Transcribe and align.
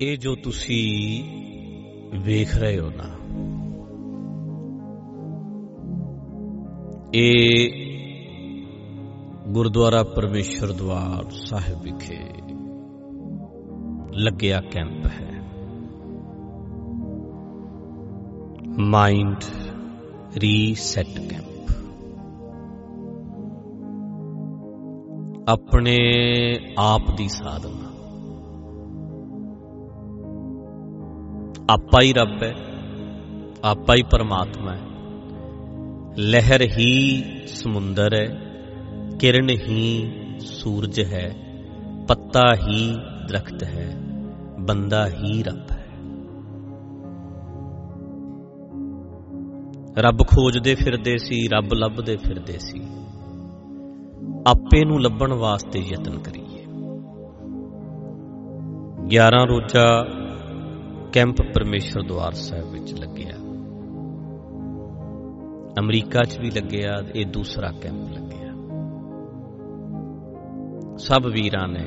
ਇਹ 0.00 0.16
ਜੋ 0.18 0.34
ਤੁਸੀਂ 0.34 1.22
ਵੇਖ 2.18 2.56
ਰਹੇ 2.56 2.78
ਹੋ 2.80 2.90
ਨਾ, 2.90 3.06
ਇਹ 7.14 7.70
ਗੁਰਦੁਆਰਾ 9.48 10.02
ਪਰਮੇਸ਼ਰ 10.02 10.72
ਦਵਾਰ 10.72 11.30
ਸਾਹਿਬ 11.30 11.82
ਵਿਖੇ 11.82 12.20
ਲੱਗਿਆ 14.12 14.60
ਕੈਂਪ 14.60 15.06
ਹੈ। 15.06 15.42
ਮਾਈਂਡ 18.78 19.44
ਰੀਸੈਟ 20.36 21.20
ਕੈਂਪ 21.30 21.74
ਆਪਣੇ 25.48 25.98
ਆਪ 26.78 27.16
ਦੀ 27.16 27.28
ਸਾਧਨਾ 27.28 27.87
ਆਪਾ 31.70 32.00
ਹੀ 32.02 32.12
ਰੱਬ 32.12 32.42
ਹੈ, 32.42 32.54
ਆਪਾ 33.64 33.94
ਹੀ 33.94 34.02
ਪਰਮਾਤਮਾ 34.02 34.72
ਹੈ। 34.72 34.80
ਲਹਿਰ 36.18 36.62
ਹੀ 36.62 37.22
ਸਮੁੰਦਰ 37.46 38.14
ਹੈ, 38.14 38.40
ਕਿਰਨ 39.20 39.50
ਹੀ 39.50 40.12
ਸੂਰਜ 40.40 41.00
ਹੈ, 41.00 41.34
ਪੱਤਾ 42.08 42.54
ਹੀ 42.54 42.96
ਦਰਖਤ 43.28 43.64
ਹੈ, 43.64 43.96
ਬੰਦਾ 44.60 45.08
ਹੀ 45.08 45.42
ਰੱਬ 45.42 45.70
ਹੈ। 45.70 45.84
ਰੱਬ 49.98 50.22
ਖੋਜਦੇ 50.22 50.74
ਫਿਰਦੇ 50.74 51.18
ਸੀ, 51.18 51.48
ਰੱਬ 51.48 51.74
ਲੱਭਦੇ 51.74 52.16
ਫਿਰਦੇ 52.16 52.58
ਸੀ। 52.58 52.80
ਆਪੇ 54.46 54.84
ਨੂੰ 54.84 55.00
ਲੱਭਣ 55.00 55.32
ਵਾਸਤੇ 55.32 55.78
ਯਤਨ 55.78 56.18
ਕਰੀਏ। 56.18 56.64
11 59.06 59.44
ਰੋਜ਼ਾ 59.44 60.06
ਕੈਂਪ 61.12 61.36
ਪਰਮੇਸ਼ਰ 61.54 62.02
ਦਵਾਰ 62.02 62.32
ਸਾਹਿਬ 62.32 62.70
ਵਿੱਚ 62.70 63.00
ਲੱਗਿਆ। 63.00 63.36
ਅਮਰੀਕਾ 65.80 66.22
'ਚ 66.22 66.38
ਵੀ 66.38 66.50
ਲੱਗਿਆ, 66.50 67.04
ਇਹ 67.14 67.26
ਦੂਸਰਾ 67.26 67.72
ਕੈਂਪ 67.82 68.12
ਲੱਗਿਆ। 68.12 68.52
ਸਭ 70.96 71.26
ਵੀਰਾਂ 71.26 71.68
ਨੇ 71.68 71.86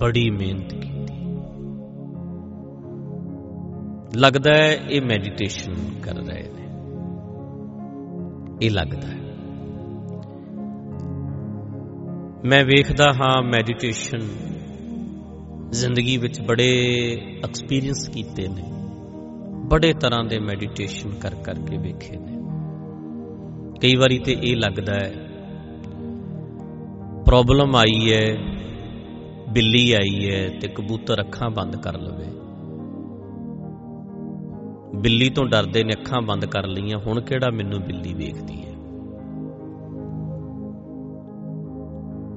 ਬੜੀ 0.00 0.30
ਮਿਹਨਤ 0.30 0.74
ਕੀਤੀ। 0.74 1.04
ਲੱਗਦਾ 4.16 4.50
ਹੈ 4.54 4.72
ਇਹ 4.72 5.02
ਮੈਡੀਟੇਸ਼ਨ 5.02 5.74
ਕਰ 6.02 6.14
ਰਹੇ 6.14 6.48
ਨੇ। 6.48 6.64
ਇਹ 8.62 8.70
ਲੱਗਦਾ 8.70 9.08
ਹੈ। 9.08 9.24
ਮੈਂ 12.44 12.64
ਵੇਖਦਾ 12.64 13.12
ਹਾਂ 13.12 13.42
ਮੈਡੀਟੇਸ਼ਨ 13.42 14.20
ਜ਼ਿੰਦਗੀ 15.74 16.16
ਵਿੱਚ 16.16 16.40
ਬੜੇ 16.40 16.68
ਐਕਸਪੀਰੀਅੰਸ 17.44 18.08
ਕੀਤੇ 18.08 18.48
ਨੇ। 18.48 18.62
ਬੜੇ 19.64 19.92
ਤਰ੍ਹਾਂ 19.92 20.24
ਦੇ 20.24 20.38
ਮੈਡੀਟੇਸ਼ਨ 20.38 21.10
ਕਰ 21.10 21.34
ਕਰਕੇ 21.34 21.76
ਵੇਖੇ 21.76 22.16
ਨੇ। 22.16 22.38
ਕਈ 23.80 23.96
ਵਾਰੀ 23.96 24.18
ਤੇ 24.18 24.36
ਇਹ 24.42 24.56
ਲੱਗਦਾ 24.56 24.94
ਹੈ 24.94 25.14
ਪ੍ਰੋਬਲਮ 27.26 27.76
ਆਈ 27.76 28.12
ਹੈ, 28.12 28.36
ਬਿੱਲੀ 29.52 29.92
ਆਈ 29.92 30.30
ਹੈ 30.30 30.48
ਤੇ 30.60 30.68
ਕਬੂਤਰ 30.68 31.20
ਅੱਖਾਂ 31.20 31.50
ਬੰਦ 31.50 31.76
ਕਰ 31.76 32.00
ਲਵੇ। 32.00 32.26
ਬਿੱਲੀ 35.00 35.30
ਤੋਂ 35.30 35.46
ਡਰਦੇ 35.46 35.84
ਨੇ 35.84 35.92
ਅੱਖਾਂ 35.92 36.22
ਬੰਦ 36.22 36.46
ਕਰ 36.46 36.66
ਲਈਆਂ, 36.66 36.98
ਹੁਣ 36.98 37.20
ਕਿਹੜਾ 37.20 37.50
ਮੈਨੂੰ 37.50 37.80
ਬਿੱਲੀ 37.80 38.14
ਵੇਖਦੀ 38.14 38.64
ਹੈ? 38.64 38.72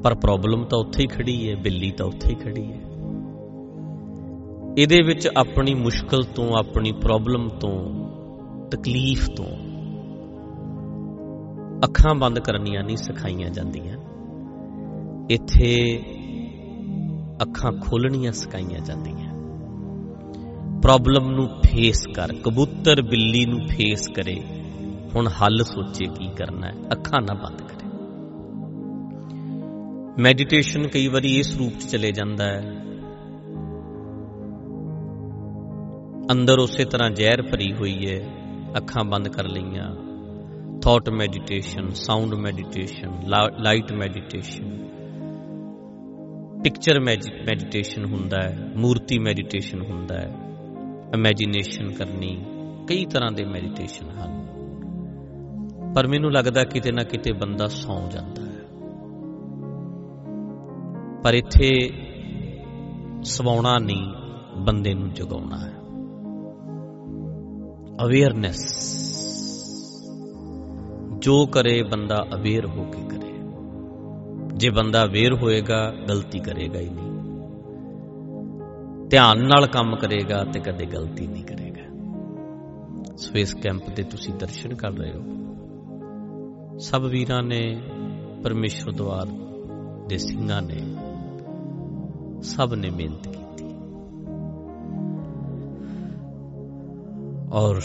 ਪਰ 0.02 0.16
ਪ੍ਰੋਬਲਮ 0.16 0.66
ਤਾਂ 0.66 0.80
ਉੱਥੇ 0.80 1.04
ਹੀ 1.04 1.08
ਖੜੀ 1.08 1.50
ਹੈ, 1.50 1.56
ਬਿੱਲੀ 1.56 1.92
ਤਾਂ 1.92 2.06
ਉੱਥੇ 2.06 2.30
ਹੀ 2.30 2.36
ਖੜੀ 2.36 2.74
ਹੈ। 2.74 2.80
ਇਹਦੇ 4.78 5.02
ਵਿੱਚ 5.02 5.30
ਆਪਣੀ 5.38 5.74
ਮੁਸ਼ਕਲ 5.74 6.24
ਤੋਂ, 6.24 6.58
ਆਪਣੀ 6.58 6.92
ਪ੍ਰੋਬਲਮ 6.92 7.50
ਤੋਂ, 7.50 8.08
ਤਕਲੀਫ 8.72 9.30
ਤੋਂ 9.30 9.48
ਅੱਖਾਂ 11.84 12.16
ਬੰਦ 12.16 12.40
ਕਰਨੀਆਂ 12.40 12.84
ਨਹੀਂ 12.84 12.98
ਸਿਖਾਈਆਂ 12.98 13.50
ਜਾਂਦੀਆਂ। 13.50 13.98
ਇੱਥੇ 15.30 16.00
ਅੱਖਾਂ 17.42 17.72
ਖੋਲਣੀਆਂ 17.72 18.32
ਸਿਖਾਈਆਂ 18.32 18.80
ਜਾਂਦੀਆਂ। 18.80 19.34
ਪ੍ਰੋਬਲਮ 20.82 21.32
ਨੂੰ 21.32 21.48
ਫੇਸ 21.48 22.08
ਕਰ, 22.16 22.34
ਕਬੂਤਰ 22.44 23.02
ਬਿੱਲੀ 23.02 23.46
ਨੂੰ 23.46 23.68
ਫੇਸ 23.68 24.08
ਕਰੇ। 24.08 24.44
ਹੁਣ 25.16 25.28
ਹੱਲ 25.28 25.64
ਸੋਚੇ 25.64 26.06
ਕੀ 26.06 26.28
ਕਰਨਾ 26.28 26.68
ਹੈ, 26.68 26.74
ਅੱਖਾਂ 26.92 27.22
ਨਾ 27.22 27.34
ਬੰਦ 27.34 27.62
ਕਰੇ। 27.62 27.88
ਮੈਡੀਟੇਸ਼ਨ 30.22 30.88
ਕਈ 30.88 31.08
ਵਾਰੀ 31.08 31.40
ਇਸ 31.40 31.58
ਰੂਪ 31.58 31.74
'ਚ 31.80 31.84
ਚਲੇ 31.84 32.12
ਜਾਂਦਾ 32.12 32.44
ਹੈ 32.44 32.87
ਅੰਦਰ 36.32 36.60
ਉਸੇ 36.60 36.86
ਤਰ੍ਹਾਂ 36.86 37.10
ਜ਼ਹਿਰ 37.10 37.42
ਭਰੀ 37.42 37.74
ਹੋਈ 37.74 38.08
ਹੈ, 38.08 38.28
ਅੱਖਾਂ 38.78 39.04
ਬੰਦ 39.04 39.30
ਕਰ 39.30 39.44
ਲਈਆਂ। 39.44 39.96
Thought 40.80 41.10
meditation 41.10 41.90
sound 41.90 42.34
meditation 42.34 43.12
light 43.60 43.94
meditation 43.94 44.88
picture 46.64 47.00
meditation 47.00 48.06
ਹੁੰਦਾ 48.06 48.42
ਹੈ, 48.42 48.72
ਮੂਰਤੀ 48.78 49.20
ਮੈਡੀਟੇਸ਼ਨ 49.20 49.82
ਹੁੰਦਾ 49.82 50.18
ਹੈ। 50.18 50.36
ਇਮੇਜਿਨੇਸ਼ਨ 51.14 51.92
ਕਰਨੀ, 51.92 52.46
ਕਈ 52.90 53.06
ਤਰ੍ਹਾਂ 53.06 53.32
ਦੇ 53.32 53.46
ਮੈਡੀਟੇਸ਼ਨ 53.46 54.10
ਹਨ। 54.10 54.46
ਪਰ 55.96 56.08
ਮੈਨੂੰ 56.08 56.32
ਲੱਗਦਾ 56.32 56.64
ਕਿਤੇ 56.64 56.92
ਨਾ 56.92 57.04
ਕਿਤੇ 57.04 57.32
ਬੰਦਾ 57.32 57.68
ਸੌ 57.68 58.10
ਜਾਂਦਾ 58.12 58.42
ਹੈ। 58.42 58.64
ਪਰ 61.24 61.34
ਇੱਥੇ 61.34 61.90
ਸਵਾਉਣਾ 63.24 63.78
ਨਹੀਂ, 63.78 64.14
ਬੰਦੇ 64.58 64.94
ਨੂੰ 64.94 65.14
ਜਗਾਉਣਾ 65.14 65.58
ਹੈ। 65.58 65.74
ਅਵੇਅਰਨੈਸ। 68.06 68.88
ਜੋ 71.20 71.46
ਕਰੇ 71.46 71.84
ਬੰਦਾ 71.84 72.26
ਅਵੇਅਰ 72.36 72.66
ਹੋ 72.66 72.84
ਕੇ 72.84 73.02
ਕਰੇ। 73.10 73.34
ਜੇ 74.54 74.70
ਬੰਦਾ 74.70 75.04
ਅਵੇਅਰ 75.04 75.34
ਹੋਏਗਾ, 75.34 75.94
ਗਲਤੀ 76.10 76.40
ਕਰੇਗਾ 76.40 76.80
ਹੀ 76.80 76.90
ਨਹੀਂ। 76.90 77.08
ਧਿਆਨ 79.10 79.48
ਨਾਲ 79.48 79.68
ਕੰਮ 79.68 79.96
ਕਰੇਗਾ 79.96 80.44
ਤੇ 80.44 80.60
ਕਦੇ 80.60 80.86
ਗਲਤੀ 80.86 81.28
ਨਹੀਂ 81.28 81.44
ਕਰੇਗਾ। 81.44 81.78
ਸੋ 83.18 83.40
ਇਸ 83.40 83.54
ਕੈਂਪ 83.54 83.90
ਦੇ 83.96 84.04
ਤੁਸੀਂ 84.04 84.34
ਦਰਸ਼ਨ 84.34 84.76
ਕਰ 84.76 84.92
ਰਹੇ 84.92 85.12
ਹੋ। 85.12 85.24
ਸਭ 86.80 87.02
ਵੀਰਾਂ 87.02 87.44
ਨੇ, 87.44 87.82
ਪਰਮੇਸ਼ਰ 88.44 88.92
ਦਵਾਰ 88.92 89.28
ਦੇ 90.08 90.18
ਸਿੰਘਾਂ 90.18 90.62
ਨੇ, 90.62 90.96
ਸਭ 92.42 92.74
ਨੇ 92.74 92.90
ਮਿਹਨਤ 92.90 93.28
ਕੀਤੀ। 93.28 93.47
ਔਰ 97.58 97.80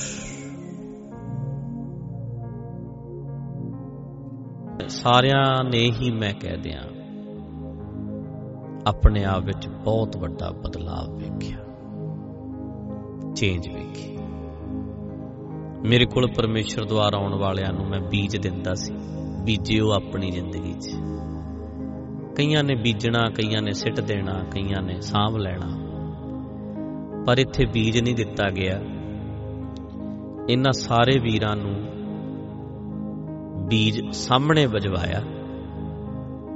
ਸਾਰਿਆਂ 4.88 5.64
ਨੇ 5.64 5.90
ਹੀ 5.90 6.10
ਮੈਂ 6.10 6.34
ਕਹਿ 6.40 6.56
ਦਿਆਂ, 6.56 6.82
ਆਪਣੇ 8.86 9.24
ਆਪ 9.24 9.42
ਵਿੱਚ 9.42 9.68
ਬਹੁਤ 9.68 10.16
ਵੱਡਾ 10.16 10.50
ਬਦਲਾਅ 10.50 11.10
ਵੇਖਿਆ। 11.10 11.58
ਚੇਂਜ 13.34 13.68
ਵੇਖੀ। 13.68 14.18
ਮੇਰੇ 15.88 16.06
ਕੋਲ 16.06 16.26
ਪਰਮੇਸ਼ਰ 16.36 16.84
ਦੁਆਰਾ 16.84 17.16
ਆਉਣ 17.16 17.34
ਵਾਲਿਆਂ 17.34 17.72
ਨੂੰ 17.72 17.86
ਮੈਂ 17.86 18.00
ਬੀਜ 18.00 18.36
ਦਿੰਦਾ 18.36 18.74
ਸੀ। 18.74 18.94
ਬੀਜਿਓ 19.44 19.92
ਆਪਣੀ 19.92 20.30
ਜ਼ਿੰਦਗੀ 20.30 20.72
'ਚ। 20.72 20.90
ਕਈਆਂ 22.36 22.64
ਨੇ 22.64 22.74
ਬੀਜਣਾ, 22.74 23.30
ਕਈਆਂ 23.30 23.62
ਨੇ 23.62 23.72
ਸਿੱਟ 23.72 24.00
ਦੇਣਾ, 24.00 24.44
ਕਈਆਂ 24.50 24.82
ਨੇ 24.82 25.00
ਸਾਂਭ 25.00 25.36
ਲੈਣਾ। 25.36 25.78
ਪਰ 27.26 27.38
ਇੱਥੇ 27.38 27.66
ਬੀਜ 27.66 27.98
ਨਹੀਂ 27.98 28.14
ਦਿੱਤਾ 28.14 28.50
ਗਿਆ। 28.50 28.82
ਇਹਨਾਂ 30.48 30.72
ਸਾਰੇ 30.72 31.18
ਵੀਰਾਂ 31.18 31.56
ਨੂੰ 31.56 31.74
ਬੀਜ 33.68 34.10
ਸਾਹਮਣੇ 34.12 34.66
ਵਜਵਾਇਆ 34.66 35.20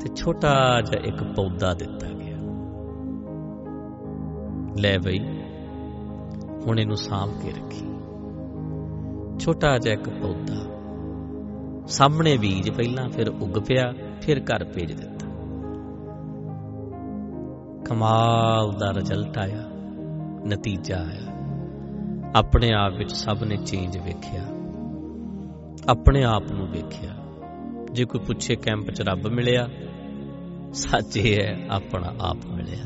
ਤੇ 0.00 0.14
ਛੋਟਾ 0.14 0.80
ਜਿਹਾ 0.80 1.02
ਇੱਕ 1.04 1.22
ਪੌਦਾ 1.22 1.74
ਦਿੱਤਾ 1.74 2.06
ਗਿਆ। 2.06 2.36
ਲੈ 4.80 4.98
ਬਈ, 4.98 5.18
ਹੁਣ 6.66 6.78
ਇਹਨੂੰ 6.78 6.96
ਸਾਂਭ 6.96 7.30
ਕੇ 7.42 7.50
ਰੱਖੀ। 7.50 7.86
ਛੋਟਾ 9.38 9.78
ਜਿਹਾ 9.78 9.94
ਇੱਕ 9.94 10.08
ਪੌਦਾ 10.08 10.76
ਸਾਹਮਣੇ 11.86 12.36
ਬੀਜ 12.36 12.70
ਪਹਿਲਾਂ 12.70 13.08
ਫਿਰ 13.08 13.28
ਉੱਗ 13.28 13.58
ਪਿਆ, 13.58 13.92
ਫਿਰ 14.20 14.40
ਘਰ 14.40 14.64
ਭੇਜ 14.64 14.92
ਦਿੱਤਾ। 14.92 15.26
ਕਮਾਲ 17.84 18.72
ਦਾ 18.72 18.92
ਰਿਜ਼ਲਟ 18.92 19.38
ਆਇਆ, 19.38 19.62
ਨਤੀਜਾ 20.46 20.96
ਆਇਆ। 20.96 21.35
ਆਪਣੇ 22.36 22.72
ਆਪ 22.72 22.92
ਵਿੱਚ 22.92 23.12
ਸਭ 23.12 23.38
ਨੇ 23.44 23.56
ਚੇਂਜ 23.56 23.98
ਵੇਖਿਆ। 23.98 24.42
ਆਪਣੇ 25.88 26.24
ਆਪ 26.24 26.52
ਨੂੰ 26.52 26.66
ਵੇਖਿਆ। 26.68 27.10
ਜੇ 27.92 28.04
ਕੋਈ 28.04 28.20
ਪੁੱਛੇ 28.20 28.56
ਕੈਂਪ 28.56 28.90
'ਚ 28.90 29.02
ਰੱਬ 29.02 29.26
ਮਿਲਿਆ, 29.26 29.68
ਸੱਚ 30.72 31.16
ਇਹ 31.16 31.42
ਹੈ, 31.42 31.66
ਆਪਣਾ 31.70 32.12
ਆਪ 32.20 32.36
ਮਿਲਿਆ। 32.46 32.84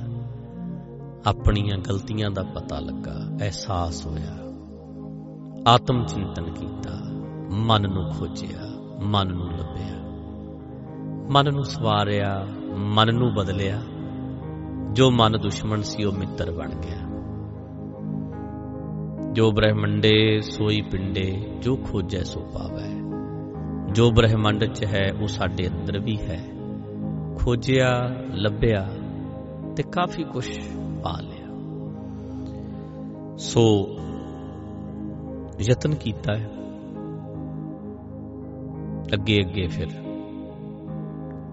ਆਪਣੀਆਂ 1.27 1.79
ਗਲਤੀਆਂ 1.79 2.31
ਦਾ 2.31 2.43
ਪਤਾ 2.43 2.81
ਲੱਗਾ, 2.81 3.37
ਅਹਿਸਾਸ 3.41 4.07
ਹੋਇਆ। 4.07 4.37
ਆਤਮ 5.69 6.07
ਚਿੰਤਨ 6.07 6.53
ਕੀਤਾ, 6.53 6.99
ਮਨ 7.53 7.83
ਨੂੰ 7.83 8.11
ਖੋਜਿਆ, 8.11 8.61
ਮਨ 9.03 9.27
ਨੂੰ 9.27 9.51
ਲੱਭਿਆ। 9.53 9.97
ਮਨ 11.31 11.55
ਨੂੰ 11.55 11.65
ਸਵਾਰਿਆ, 11.65 12.47
ਮਨ 12.77 13.15
ਨੂੰ 13.15 13.35
ਬਦਲਿਆ। 13.35 13.83
ਜੋ 14.93 15.11
ਮਨ 15.11 15.41
ਦੁਸ਼ਮਣ 15.41 15.83
ਸੀ, 15.83 16.05
ਉਹ 16.05 16.13
ਮਿੱਤਰ 16.13 16.51
ਬਣ 16.51 16.71
ਗਿਆ। 16.71 17.10
ਜੋ 19.33 19.53
ਬ੍ਰਹਮੰਡੇ 19.53 20.41
ਸੋਈ 20.41 20.81
ਪਿੰਡੇ, 20.81 21.59
ਜੋ 21.63 21.77
ਖੋਜੈ 21.77 22.23
ਸੋ 22.23 22.41
ਪਾਵੈ। 22.41 23.01
ਜੋ 23.93 24.11
ਬ੍ਰਹਮੰਡ 24.11 24.65
ਚ 24.65 24.85
ਹੈ, 24.85 25.13
ਉਹ 25.23 25.27
ਸਾਡੇ 25.27 25.69
ਅੰਦਰ 25.69 25.99
ਵੀ 25.99 26.17
ਹੈ। 26.17 26.45
ਖੋਜਿਆ, 27.37 28.17
ਲੱਭਿਆ 28.33 28.89
ਤੇ 29.77 29.83
ਕਾਫੀ 29.83 30.25
ਕੁਝ 30.25 30.59
ਪਾ 31.03 31.21
ਲਿਆ। 31.21 31.47
ਸੋ 33.39 33.97
ਯਤਨ 35.61 35.95
ਕੀਤਾ 35.95 36.37
ਹੈ। 36.37 36.51
ਅੱਗੇ 39.15 39.39
ਅੱਗੇ 39.41 39.67
ਫਿਰ 39.67 39.87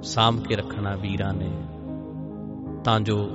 ਸਾਮ 0.03 0.39
ਕੇ 0.39 0.55
ਰੱਖਣਾ 0.55 0.95
ਵੀਰਾਂ 0.95 1.33
ਨੇ, 1.33 1.51
ਤਾਂ 2.83 2.99
ਜੋ 2.99 3.29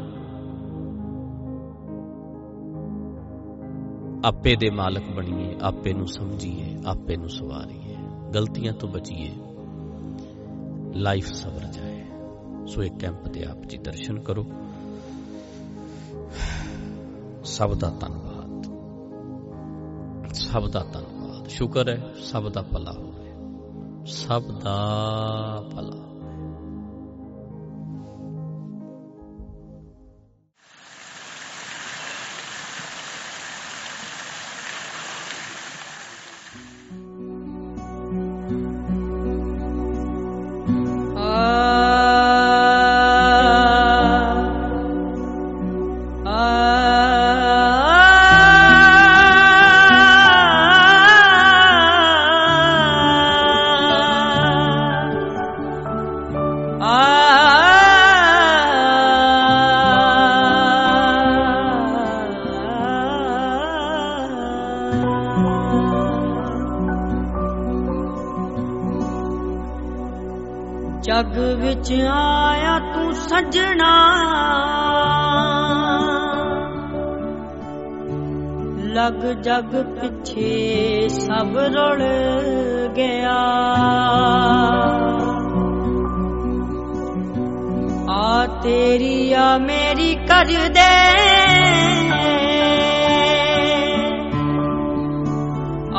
ਆਪੇ 4.25 4.57
ਦੇ 4.57 4.71
ਮਾਲਕ 4.71 5.03
ਬਣੀਏ, 5.17 5.57
ਆਪੇ 5.63 5.93
ਨੂੰ 5.93 6.07
ਸਮਝੀਏ, 6.07 6.79
ਆਪੇ 6.87 7.17
ਨੂੰ 7.17 7.29
ਸਵਾਰੀਏ। 7.29 7.97
ਗਲਤੀਆਂ 8.35 8.73
ਤੋਂ 8.73 8.89
ਬਚੀਏ। 8.89 9.33
ਲਾਈਫ 10.95 11.33
ਸਬਰ 11.33 11.61
ਜਾਏ। 11.61 12.05
ਸੋ 12.67 12.83
ਇੱਕ 12.83 12.99
ਕੈਂਪ 12.99 13.29
ਦੇ 13.29 13.45
ਆਪ 13.45 13.65
ਜੀ 13.65 13.79
ਦਰਸ਼ਨ 13.79 14.21
ਕਰੋ। 14.21 14.47
ਸਭ 17.45 17.75
ਦਾ 17.75 17.91
ਧੰਨਵਾਦ। 18.01 18.63
ਸਭ 20.33 20.69
ਦਾ 20.69 20.87
ਧੰਨਵਾਦ। 20.93 21.49
ਸ਼ੁਕਰ 21.49 21.89
ਹੈ, 21.89 22.15
ਸਭ 22.19 22.49
ਦਾ 22.49 22.63
ਭਲਾ 22.63 22.93
ਹੋਵੇ। 22.93 23.33
ਸਭ 24.07 24.43
ਦਾ 24.43 24.85
ਭਲਾ। 25.77 26.02
ਲਗ 78.95 79.23
ਜਗ 79.43 79.71
ਪਿੱਛੇ 79.95 81.09
ਸਭ 81.09 81.57
ਰੁਲ 81.75 82.03
ਗਿਆ। 82.97 83.37
ਆ 88.11 88.47
ਤੇਰੀ 88.63 89.33
ਆ 89.33 89.57
ਮੇਰੀ 89.59 90.15
ਕਰ 90.29 90.53
ਦੇ 90.69 90.91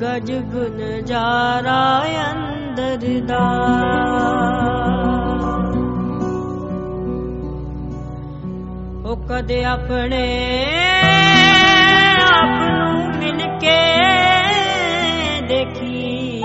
ਗਜਬ 0.02 0.54
ਨਜ਼ਾਰਾ 0.76 2.04
ਅੰਦਰ 2.32 3.22
ਦਾ। 3.28 3.48
ਉਹ 9.06 9.18
ਕਦੇ 9.30 9.64
ਆਪਣੇ 9.64 10.26
ਆਪ 12.34 12.62
ਨੂੰ 12.72 13.18
ਮਿਲ 13.20 13.60
ਕੇ 13.60 13.78
ਦੇਖੀ। 15.48 16.44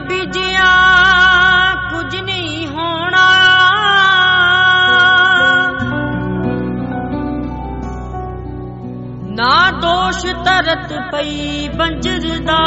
ਬੀਜਿਆ 0.00 0.66
ਕੁਝ 1.90 2.16
ਨਹੀਂ 2.16 2.66
ਹੋਣਾ। 2.68 3.28
ਨਾ 9.22 9.70
ਦੋਸ਼ 9.70 10.26
ਤਰਤ 10.26 11.12
ਪਈ 11.12 11.68
ਬੰਜਰ 11.68 12.40
ਦਾ। 12.44 12.58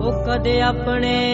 ਉਹ 0.00 0.24
ਕਦੇ 0.26 0.62
ਆਪਣੇ 0.62 1.33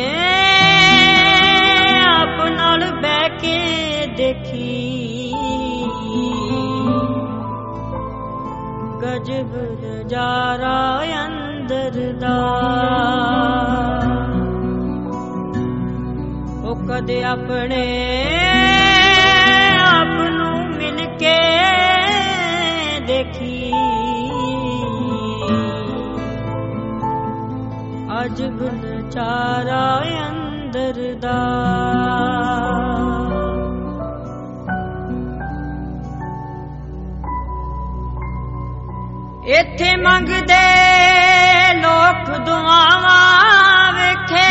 ਗਜਬ 9.20 9.54
ਨਜ਼ਾਰਾ 9.84 11.02
ਅੰਦਰ 11.26 12.14
ਦਾ। 12.20 12.36
ਉਹ 16.64 16.76
ਕਦੇ 16.88 17.22
ਆਪਣੇ 17.24 17.84
ਆਪ 19.80 20.30
ਨੂੰ 20.30 20.68
ਮਿਲ 20.68 21.18
ਕੇ 21.18 21.36
ਦੇਖੀ। 23.06 23.72
ਅਜਬ 28.24 28.62
ਨਜ਼ਾਰਾ 28.62 30.02
ਅੰਦਰ 30.28 31.16
ਦਾ। 31.20 31.38
ਇੱਥੇ 39.80 39.96
ਮੰਗਦੇ 39.96 41.74
ਲੋਕ 41.74 42.38
ਦੁਆਵਾਂ 42.38 43.92
ਵੇਖੇ। 43.92 44.50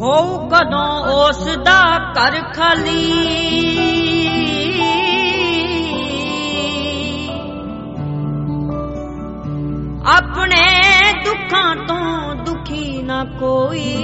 ਹੋਊ 0.00 0.48
ਕਦੋਂ 0.48 0.90
ਉਸ 1.06 1.56
ਦਾ 1.56 1.98
ਘਰ 2.12 2.40
ਖਾਲੀ। 2.54 3.12
ਆਪਣੇ 10.06 10.66
ਦੁੱਖਾਂ 11.24 11.76
ਤੋਂ 11.76 12.34
ਦੁਖੀ 12.34 13.02
ਨਾ 13.02 13.24
ਕੋਈ। 13.24 13.96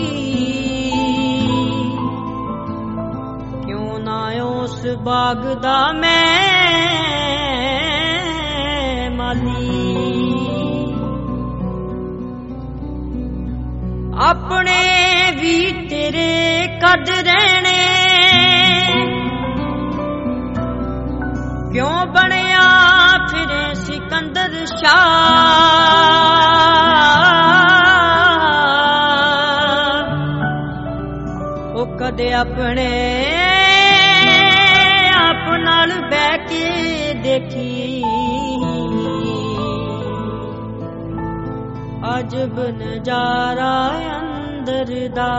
ਕਿਉਂ 3.66 3.98
ਨਾ 3.98 4.30
ਉਸ 4.44 4.86
ਬਾਗ 4.86 5.54
ਦਾ 5.54 5.92
ਮੈਂ 5.92 6.53
ਆਪਣੇ 14.24 15.30
ਵੀ 15.40 15.56
ਤੇਰੇ 15.88 16.66
ਕਦ 16.82 17.08
ਰਹਿਣੇ 17.26 17.80
ਕਿਉਂ 21.72 22.06
ਬਣਿਆ 22.06 22.62
ਫਿਰੇ 23.30 23.74
ਸਿਕੰਦਰ 23.74 24.64
ਸ਼ਾਹ? 24.66 25.02
ਉਹ 31.74 31.96
ਕਦੇ 31.98 32.32
ਆਪਣੇ 32.32 32.88
ਆਪ 35.18 35.48
ਨਾਲ 35.58 35.92
ਬਹਿ 36.10 36.38
ਕੇ 36.48 37.14
ਦੇਖੀ 37.22 37.63
ਅਜਬ 42.24 42.58
ਨਜ਼ਾਰਾ 42.58 43.88
ਅੰਦਰ 43.88 45.08
ਦਾ। 45.14 45.32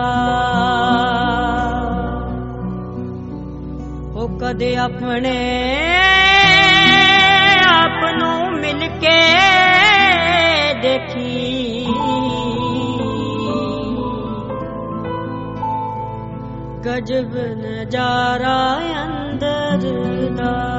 ਉਹ 4.15 4.39
ਕਦੇ 4.41 4.75
ਆਪਣੇ 4.75 5.37
ਆਪ 7.67 8.17
ਨੂੰ 8.17 8.51
ਮਿਲ 8.51 8.87
ਕੇ 9.01 9.21
ਦੇਖੀ। 10.81 11.85
ਗਜਬ 16.85 17.35
ਨਜ਼ਾਰਾ 17.35 18.79
ਅੰਦਰ 19.03 19.81
ਦਾ। 20.37 20.74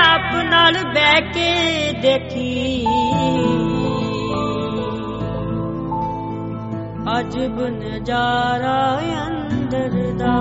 ਆਪ 0.07 0.35
ਨਾਲ 0.35 0.75
ਬਹਿ 0.95 1.23
ਕੇ 1.23 1.93
ਦੇਖੀ। 1.93 2.87
ਅਜਬ 7.19 7.61
ਨਜ਼ਾਰਾ 7.61 9.01
ਅੰਦਰ 9.27 10.13
ਦਾ। 10.19 10.37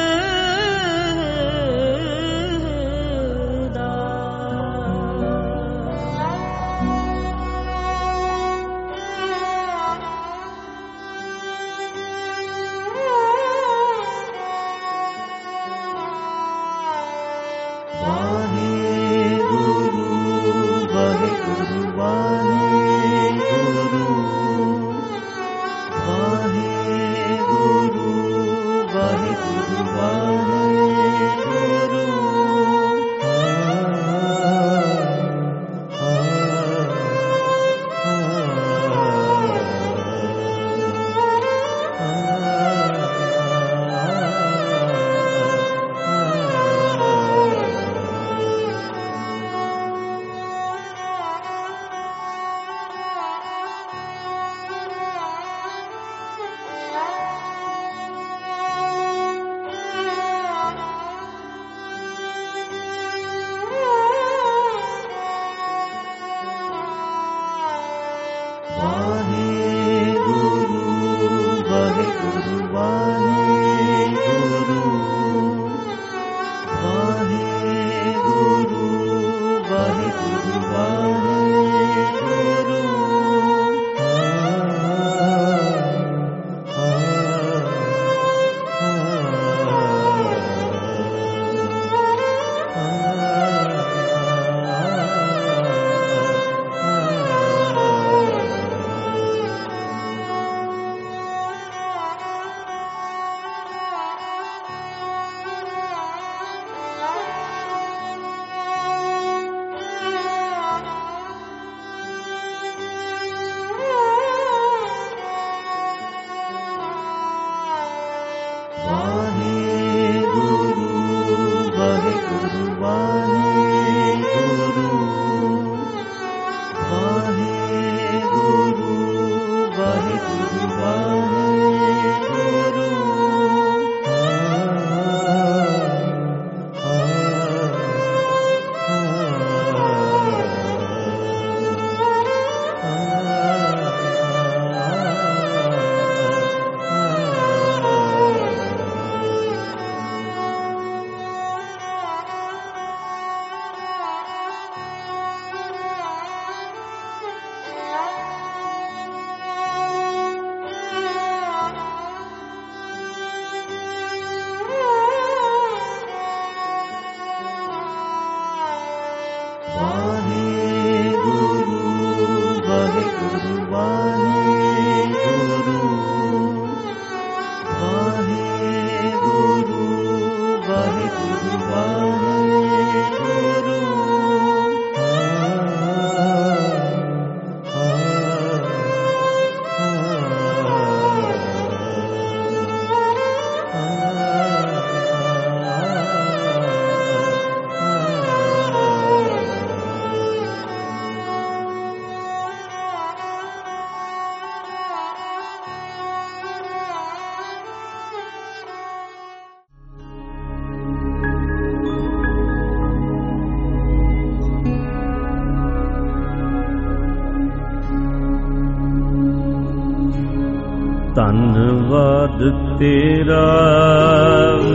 ਧੰਨਵਾਦ 222.42 222.78
ਤੇਰਾ 222.78 223.48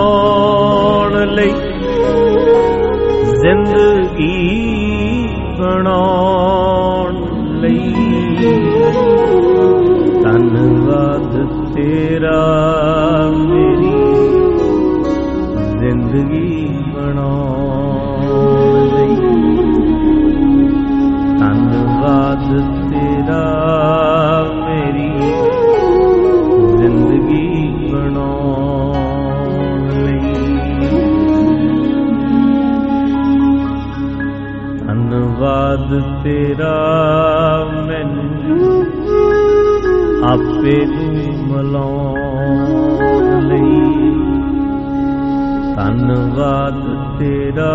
ਆਪੇ 40.59 40.79
ਨੂੰ 40.87 41.35
ਮਲਾਉਣ 41.49 43.27
ਲਈ। 43.47 43.83
ਧੰਨਵਾਦ 45.75 46.79
ਤੇਰਾ 47.19 47.75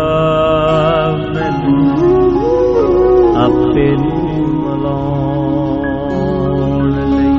ਮੈਨੂੰ, 1.34 1.86
ਆਪੇ 3.36 3.86
ਨੂੰ 3.90 4.18
ਮਲਾਉਣ 4.56 6.90
ਲਈ। 7.16 7.38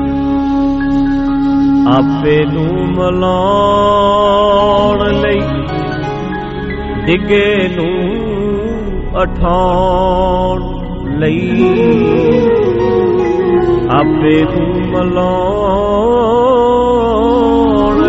ਆਪੇ 1.96 2.38
ਨੂੰ 2.44 2.70
ਮਲਾਉਣ 2.92 4.98
ਲਈ, 5.20 5.44
ਡਿੱਗੇ 7.06 7.50
ਨੂੰ 7.76 7.96
ਉਠਾਉਣ 9.22 10.58
ਲਈ। 11.18 11.40
ਆਪੇ 13.96 14.32
ਨੂੰ 14.44 14.68
ਮਲਾਉਣ 14.90 15.16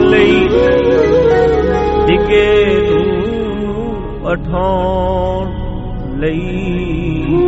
ਲਈ 0.09 0.37
ਡਿੱਗੇ 2.07 2.49
ਨੂੰ 2.89 3.05
ਉਠਾਉਣ 4.31 5.47
ਲਈ। 6.19 7.39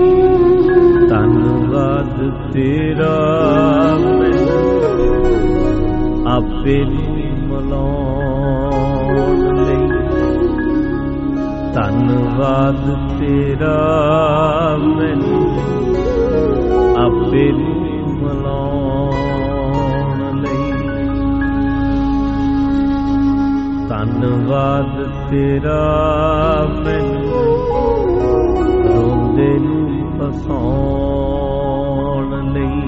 ਧੰਨਵਾਦ 1.09 2.15
ਤੇਰਾ 2.53 3.17
ਮੈਨੂੰ 3.97 4.63
ਆਪੇ 6.27 6.77
ਨੂੰ 6.83 7.07
ਮਲਾਉਣ 7.47 9.39
ਲਈ। 9.65 9.85
ਧੰਨਵਾਦ 11.73 12.83
ਤੇਰਾ 13.19 13.81
ਮੈਨੂੰ 14.77 15.43
ਆਪੇ 16.97 17.45
ਧੰਨਵਾਦ 24.19 24.95
ਤੇਰਾ 25.29 25.83
ਮੈਨੂੰ 26.69 27.43
ਰੋਂਦੇ 28.95 29.51
ਨੂੰ 29.59 29.85
ਫਸਾਉਣ 30.17 32.25
ਲਈ। 32.51 32.81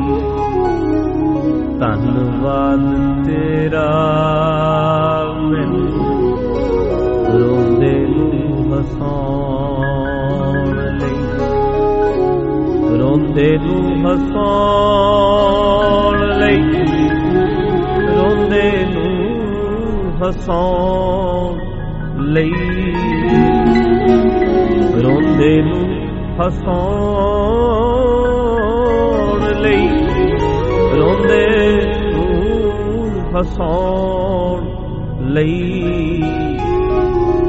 ਧੰਨਵਾਦ 1.80 2.84
ਤੇਰਾ 3.26 3.92
ਮੈਨੂੰ 5.42 6.02
ਰੋਂਦੇ 7.40 7.96
ਨੂੰ 8.10 8.32
ਹਸਾਉਣ 8.74 10.76
ਲਈ। 10.98 11.22
ਰੋਂਦੇ 13.00 13.50
ਨੂੰ 13.58 13.82
ਹਸਾਉਣ 14.08 16.18
ਲਈ, 16.40 16.64
ਰੋਂਦੇ 18.16 18.68
ਨੂੰ 18.94 19.01
ਹਸਾਉਣ 20.23 21.59
ਲਈ 22.33 22.53
ਰੋਂਦੇ 25.03 25.51
ਨੂੰ 25.63 25.85
ਹਸਾਉਣ 26.41 26.77
ਲਈ 29.63 29.89
ਰੋਂਦੇ 30.99 31.47
ਨੂੰ 32.13 32.29
ਹਸਾਉਣ 33.35 34.61
ਲਈ 35.33 36.21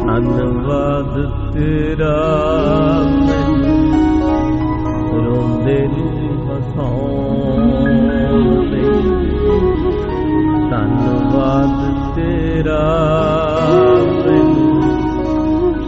ਧੰਨਵਾਦ 0.07 1.13
ਤੇਰਾ 1.53 2.17
ਮੈਨੂੰ 3.19 3.79
ਰੋਂਦੇ 5.25 5.77
ਨੂੰ 5.87 6.11
ਹਸਾਉਣ 6.47 7.61
ਲਈ 8.71 9.01
ਧੰਨਵਾਦ 10.71 11.77
ਤੇਰਾ 12.16 12.80
ਮੈਨੂੰ 14.26 14.82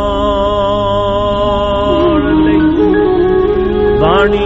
ਲਈ 2.43 2.61
ਬਾਣੀ 4.01 4.45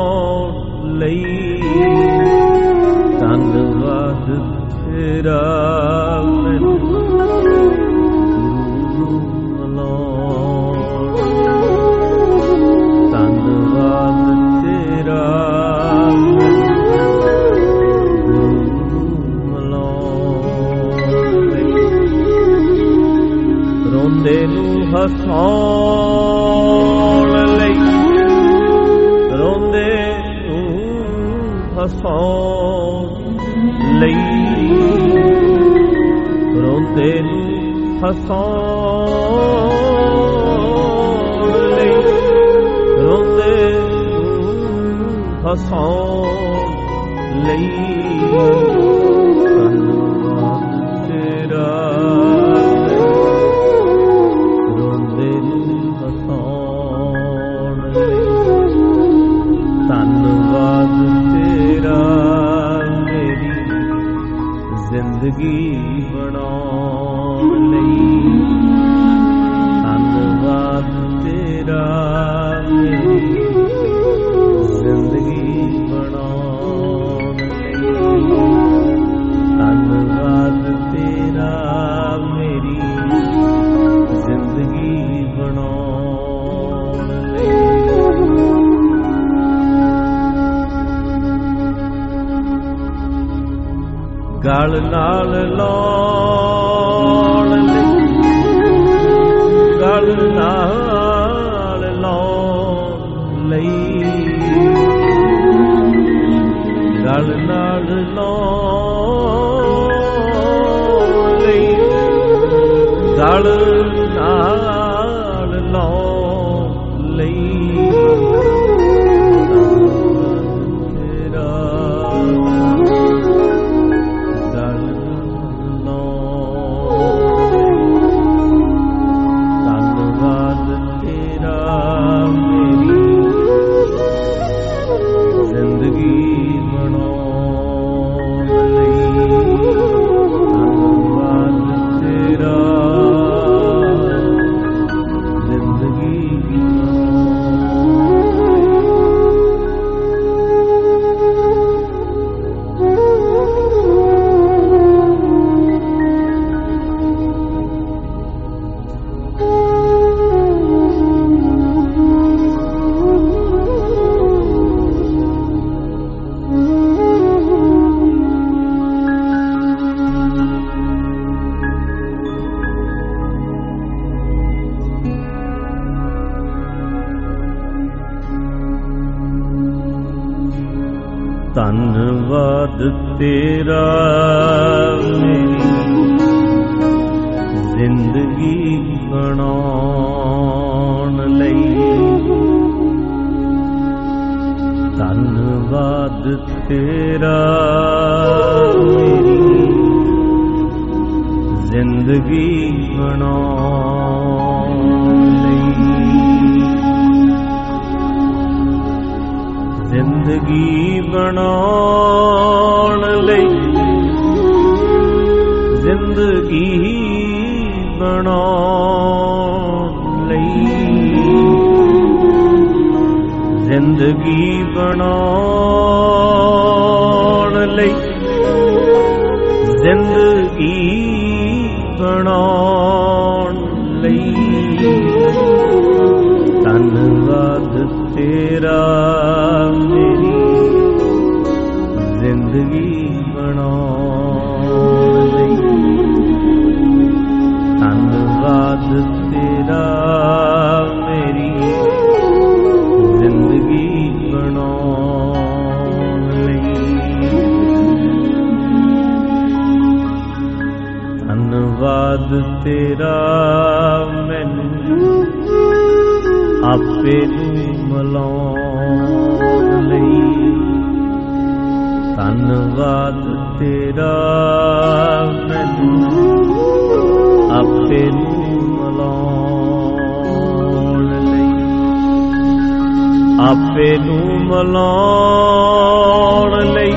ਆਪੇ 283.46 283.96
ਨੂੰ 283.98 284.44
ਮਲਾਉਣ 284.44 286.52
ਲਈ 286.72 286.92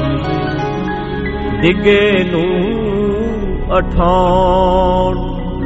ਡਿਗੇ 1.62 2.24
ਨੂੰ 2.24 2.52
ਅਠਾਉਣ 3.78 5.18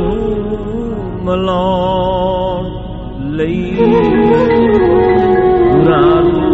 ਮਲਾਉਣ 1.22 2.68
ਲਈ 3.36 3.70
ਗੁਰਾਂ 5.72 6.22
ਨੂੰ 6.22 6.50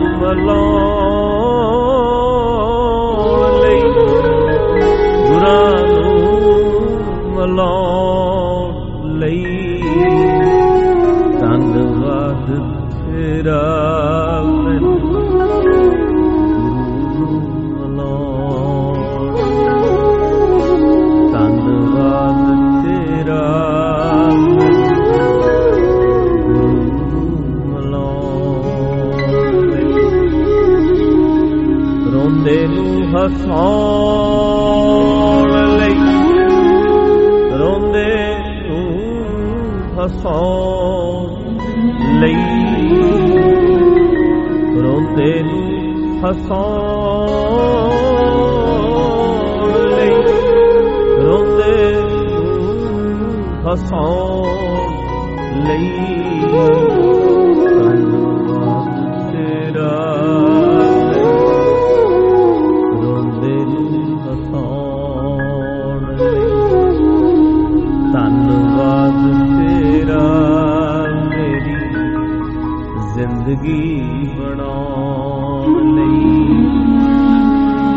ਜ਼ਿੰਦਗੀ 73.20 74.00
ਬਣਾਉਣ 74.38 75.94
ਲਈ 75.94 76.44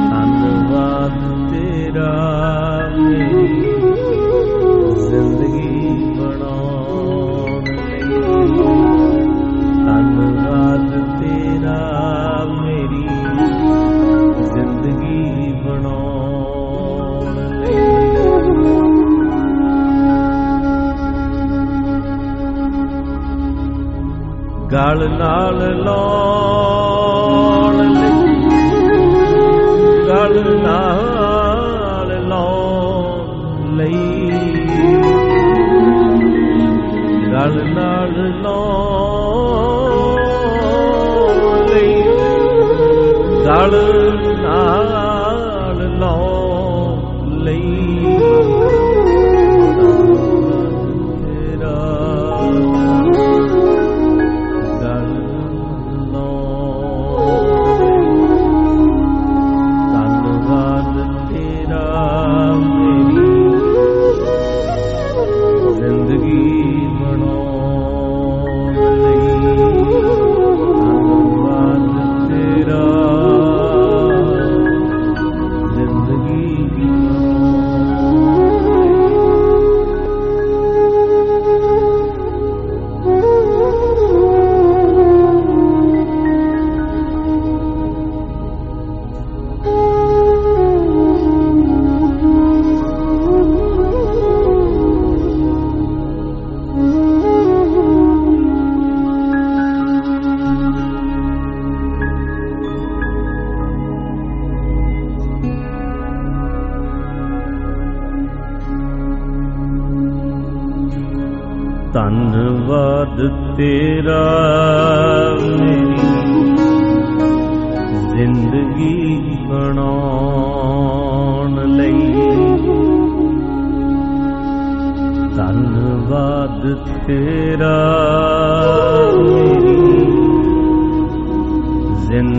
ਧੰਨਵਾਦ 0.09 1.19
ਤੇਰਾ। 1.51 2.72
ਗਲ 24.83 25.01
ਨਾਲ 25.09 25.59
ਲਾਉਣ 25.83 27.77
ਲਈ 27.89 28.33
ਗਲ 30.07 30.35
ਨਾਲ 30.57 32.09
ਲਾਉਣ 32.27 33.75
ਲਈ 33.75 34.31
ਗਲ 37.31 37.55
ਨਾਲ 37.69 38.15
ਲਾਉਣ 38.41 40.19
ਲਈ 41.69 41.95
ਗਲ 43.45 43.77
ਨਾਲ 44.41 44.92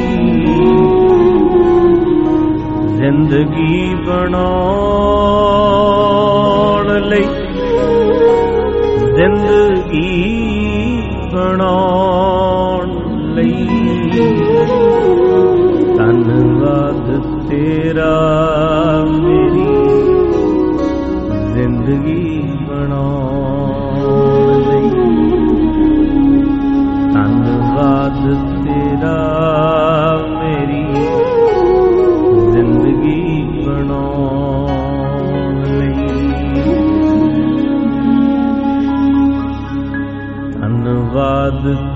ਜ਼ਿੰਦਗੀ 2.96 3.94
ਬਣਾਉਣ 4.07 4.66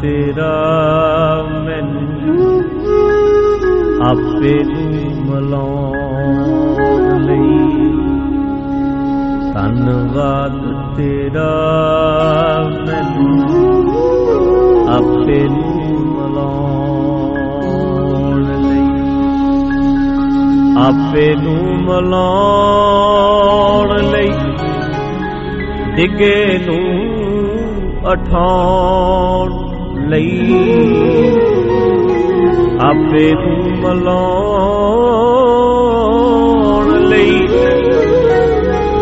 ਤੇਰਾ 0.02 0.52
ਮੈਨੂੰ 1.64 2.60
ਆਪੇ 4.06 4.52
ਨੂੰ 4.64 5.24
ਮਲਾਉਣ 5.26 7.02
ਲਈ। 7.22 7.58
ਧੰਨਵਾਦ 9.54 10.56
ਤੇਰਾ 10.96 11.52
ਮੈਨੂੰ 12.86 13.44
ਆਪੇ 14.88 15.40
ਨੂੰ 15.48 15.74
ਮਲਾਉਣ 16.14 18.40
ਲਈ। 18.42 18.88
ਆਪੇ 20.86 21.28
ਨੂੰ 21.34 21.62
ਮਲਾਉਣ 21.82 23.88
ਲਈ 24.10 24.32
ਡਿੱਗੇ 25.96 26.40
ਨੂੰ 26.66 26.84
ਉਠਾਉਣ 28.12 29.50
ਲਈ। 30.10 30.54
ਆਪੇ 32.84 33.32
ਨੂੰ 33.32 33.58
ਮਲਾਉਣ 33.80 34.18
ਲਈ 37.00 37.46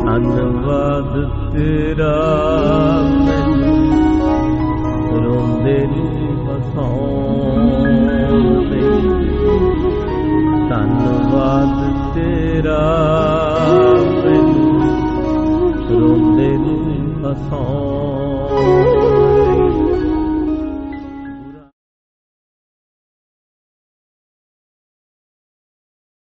ਧੰਨਵਾਦ 0.06 1.12
ਤੇਰਾ 1.54 1.85